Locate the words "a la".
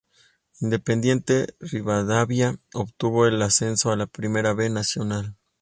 3.91-4.07